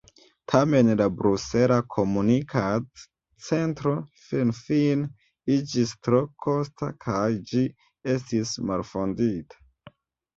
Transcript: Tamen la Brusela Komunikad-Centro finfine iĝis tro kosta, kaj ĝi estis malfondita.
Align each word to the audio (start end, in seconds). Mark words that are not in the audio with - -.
Tamen 0.51 0.87
la 0.99 1.05
Brusela 1.17 1.75
Komunikad-Centro 1.95 3.93
finfine 4.29 5.05
iĝis 5.57 5.91
tro 6.07 6.21
kosta, 6.47 6.89
kaj 7.05 7.27
ĝi 7.53 7.63
estis 8.15 8.55
malfondita. 8.71 9.93